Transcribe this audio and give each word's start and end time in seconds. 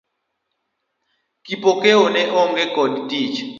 Kipokeo 1.45 2.03
ne 2.13 2.21
onge 2.41 2.65
koda 2.73 2.99
tich. 3.09 3.37